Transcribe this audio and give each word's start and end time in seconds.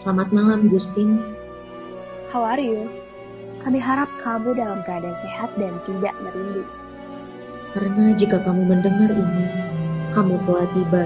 Selamat 0.00 0.32
malam, 0.32 0.72
Gustin. 0.72 1.20
How 2.32 2.40
are 2.40 2.56
you? 2.56 2.88
Kami 3.60 3.76
harap 3.76 4.08
kamu 4.24 4.56
dalam 4.56 4.80
keadaan 4.88 5.12
sehat 5.12 5.52
dan 5.60 5.76
tidak 5.84 6.16
merindu. 6.24 6.64
Karena 7.76 8.16
jika 8.16 8.40
kamu 8.40 8.64
mendengar 8.64 9.12
ini, 9.12 9.44
kamu 10.16 10.40
telah 10.48 10.64
tiba. 10.72 11.04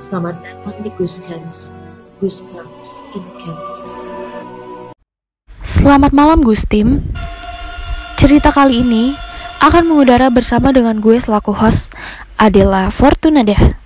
Selamat 0.00 0.40
datang 0.40 0.80
di 0.80 0.88
Guskans, 0.96 1.68
Goosebumps 2.16 3.04
in 3.12 3.24
Campus. 3.36 4.08
Selamat 5.60 6.16
malam 6.16 6.40
Gustim. 6.40 7.04
Cerita 8.16 8.48
kali 8.48 8.80
ini 8.80 9.12
akan 9.60 9.92
mengudara 9.92 10.32
bersama 10.32 10.72
dengan 10.72 11.04
gue 11.04 11.20
selaku 11.20 11.52
host 11.52 11.92
Adela 12.40 12.88
Fortunada. 12.88 13.76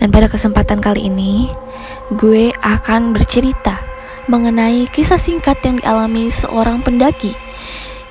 Dan 0.00 0.08
pada 0.08 0.32
kesempatan 0.32 0.80
kali 0.80 1.12
ini, 1.12 1.52
gue 2.16 2.56
akan 2.64 3.12
bercerita 3.12 3.78
mengenai 4.26 4.88
kisah 4.88 5.20
singkat 5.20 5.60
yang 5.60 5.76
dialami 5.78 6.32
seorang 6.32 6.80
pendaki 6.80 7.36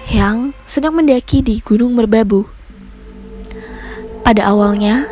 yang 0.09 0.57
sedang 0.65 0.97
mendaki 0.97 1.45
di 1.45 1.61
Gunung 1.61 1.93
Merbabu. 1.93 2.45
Pada 4.25 4.49
awalnya, 4.53 5.05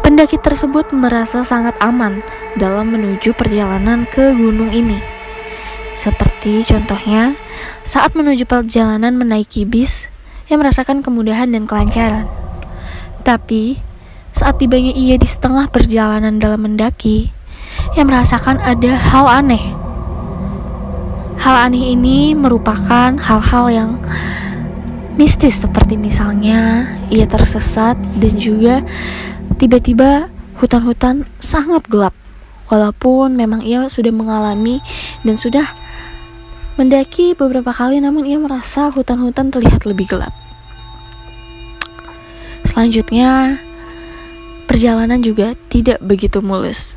pendaki 0.00 0.36
tersebut 0.40 0.92
merasa 0.92 1.44
sangat 1.44 1.76
aman 1.80 2.24
dalam 2.56 2.92
menuju 2.92 3.32
perjalanan 3.32 4.04
ke 4.08 4.32
gunung 4.32 4.72
ini. 4.72 5.00
Seperti 5.92 6.64
contohnya, 6.64 7.36
saat 7.84 8.16
menuju 8.16 8.48
perjalanan 8.48 9.16
menaiki 9.16 9.68
bis 9.68 10.08
yang 10.48 10.60
merasakan 10.60 11.00
kemudahan 11.00 11.52
dan 11.52 11.64
kelancaran. 11.68 12.28
Tapi, 13.24 13.80
saat 14.32 14.56
tibanya 14.56 14.96
ia 14.96 15.20
di 15.20 15.28
setengah 15.28 15.68
perjalanan 15.68 16.40
dalam 16.40 16.64
mendaki, 16.64 17.28
ia 17.92 18.02
merasakan 18.02 18.56
ada 18.58 18.96
hal 18.96 19.28
aneh. 19.28 19.64
Hal 21.36 21.68
aneh 21.68 21.92
ini 21.92 22.32
merupakan 22.32 23.12
hal-hal 23.12 23.64
yang 23.68 23.90
mistis 25.20 25.60
seperti 25.60 26.00
misalnya 26.00 26.88
ia 27.12 27.28
tersesat 27.28 28.00
dan 28.16 28.32
juga 28.40 28.80
tiba-tiba 29.60 30.32
hutan-hutan 30.56 31.28
sangat 31.36 31.84
gelap. 31.92 32.16
Walaupun 32.72 33.36
memang 33.36 33.60
ia 33.60 33.84
sudah 33.92 34.08
mengalami 34.08 34.80
dan 35.28 35.36
sudah 35.36 35.68
mendaki 36.80 37.36
beberapa 37.36 37.68
kali 37.68 38.00
namun 38.00 38.24
ia 38.24 38.40
merasa 38.40 38.88
hutan-hutan 38.88 39.52
terlihat 39.52 39.84
lebih 39.84 40.08
gelap. 40.08 40.32
Selanjutnya, 42.64 43.60
Perjalanan 44.72 45.20
juga 45.20 45.52
tidak 45.68 46.00
begitu 46.00 46.40
mulus, 46.40 46.96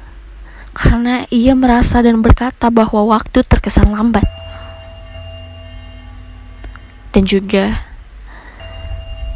karena 0.71 1.27
ia 1.27 1.51
merasa 1.59 1.99
dan 1.99 2.23
berkata 2.23 2.71
bahwa 2.71 3.03
waktu 3.11 3.43
terkesan 3.43 3.91
lambat. 3.91 4.23
Dan 7.11 7.27
juga, 7.27 7.83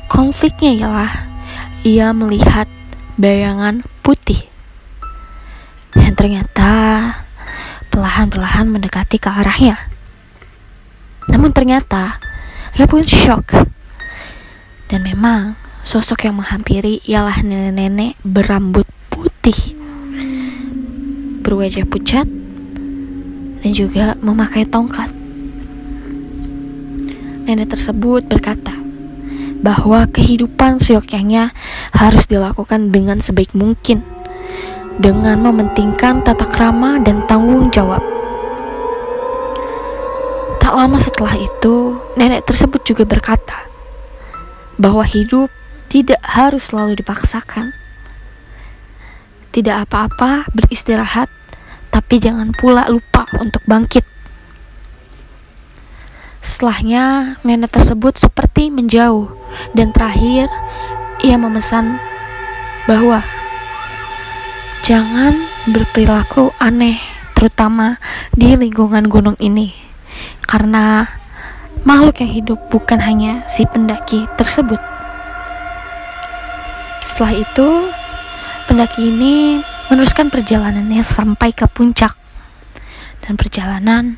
konfliknya 0.07 0.71
ialah 0.71 1.11
ia 1.83 2.15
melihat 2.15 2.71
bayangan 3.19 3.83
putih 4.07 4.47
yang 5.99 6.15
ternyata 6.15 6.71
perlahan-perlahan 7.91 8.71
mendekati 8.71 9.19
ke 9.19 9.27
arahnya. 9.27 9.75
Namun 11.27 11.51
ternyata 11.51 12.23
ia 12.79 12.87
pun 12.87 13.03
shock. 13.03 13.51
Dan 14.87 15.03
memang 15.03 15.59
Sosok 15.89 16.29
yang 16.29 16.37
menghampiri 16.37 17.01
ialah 17.09 17.41
nenek-nenek 17.41 18.13
berambut 18.21 18.85
putih, 19.09 19.73
berwajah 21.41 21.81
pucat, 21.89 22.29
dan 23.65 23.71
juga 23.73 24.13
memakai 24.21 24.69
tongkat. 24.69 25.09
Nenek 27.41 27.73
tersebut 27.73 28.21
berkata 28.29 28.69
bahwa 29.65 30.05
kehidupan 30.05 30.77
seyogyanya 30.77 31.57
harus 31.97 32.29
dilakukan 32.29 32.93
dengan 32.93 33.17
sebaik 33.17 33.57
mungkin, 33.57 34.05
dengan 35.01 35.41
mementingkan 35.41 36.21
tata 36.21 36.45
krama 36.45 37.01
dan 37.01 37.25
tanggung 37.25 37.73
jawab. 37.73 38.05
Tak 40.61 40.69
lama 40.69 41.01
setelah 41.01 41.33
itu, 41.33 41.97
nenek 42.13 42.45
tersebut 42.45 42.85
juga 42.85 43.09
berkata 43.09 43.65
bahwa 44.77 45.01
hidup 45.01 45.49
tidak 45.89 46.21
harus 46.21 46.69
selalu 46.69 47.01
dipaksakan. 47.01 47.73
Tidak 49.49 49.89
apa-apa 49.89 50.45
beristirahat, 50.53 51.27
tapi 51.89 52.21
jangan 52.21 52.53
pula 52.53 52.85
lupa 52.85 53.25
untuk 53.41 53.65
bangkit. 53.65 54.05
Setelahnya, 56.39 57.35
nenek 57.41 57.73
tersebut 57.73 58.15
seperti 58.15 58.69
menjauh, 58.69 59.33
dan 59.73 59.89
terakhir 59.91 60.47
ia 61.19 61.35
memesan 61.35 61.99
bahwa 62.87 63.25
jangan 64.85 65.35
berperilaku 65.67 66.53
aneh, 66.61 67.01
terutama 67.33 67.99
di 68.37 68.55
lingkungan 68.55 69.09
gunung 69.09 69.35
ini, 69.41 69.73
karena 70.45 71.09
makhluk 71.83 72.21
yang 72.23 72.31
hidup 72.31 72.59
bukan 72.71 73.01
hanya 73.01 73.43
si 73.49 73.65
pendaki 73.67 74.29
tersebut. 74.39 74.98
Setelah 77.19 77.35
itu, 77.35 77.69
pendaki 78.71 79.11
ini 79.11 79.59
meneruskan 79.91 80.31
perjalanannya 80.31 81.03
sampai 81.03 81.51
ke 81.51 81.67
puncak. 81.67 82.15
Dan 83.19 83.35
perjalanan 83.35 84.15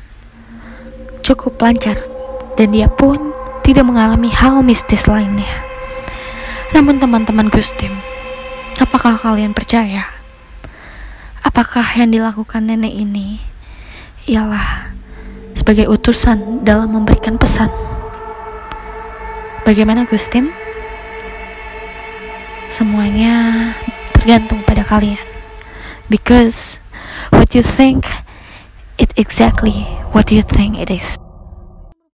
cukup 1.26 1.58
lancar 1.58 1.98
dan 2.54 2.70
dia 2.70 2.86
pun 2.86 3.34
tidak 3.66 3.90
mengalami 3.90 4.30
hal 4.30 4.62
mistis 4.62 5.10
lainnya. 5.10 5.50
Namun 6.78 7.02
teman-teman 7.02 7.50
Gustim, 7.50 7.90
apakah 8.78 9.18
kalian 9.18 9.50
percaya? 9.50 10.06
Apakah 11.42 11.82
yang 11.98 12.14
dilakukan 12.14 12.70
nenek 12.70 12.94
ini 12.94 13.42
ialah 14.30 14.94
sebagai 15.58 15.90
utusan 15.90 16.62
dalam 16.62 16.94
memberikan 16.94 17.34
pesan? 17.34 17.66
Bagaimana 19.66 20.06
Gustim? 20.06 20.54
Semuanya 22.72 23.76
tergantung 24.16 24.64
pada 24.64 24.80
kalian. 24.80 25.20
Because 26.08 26.80
what 27.28 27.52
you 27.52 27.60
think 27.60 28.08
it 28.96 29.12
exactly 29.20 29.84
what 30.16 30.32
you 30.32 30.40
think 30.40 30.80
it 30.80 30.88
is 30.88 31.21